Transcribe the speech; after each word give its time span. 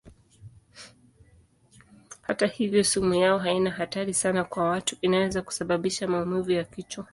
Hata 2.21 2.47
hivyo 2.47 2.83
sumu 2.83 3.13
yao 3.15 3.37
haina 3.39 3.69
hatari 3.71 4.13
sana 4.13 4.43
kwa 4.43 4.63
watu; 4.63 4.95
inaweza 5.01 5.41
kusababisha 5.41 6.07
maumivu 6.07 6.51
ya 6.51 6.63
kichwa. 6.63 7.05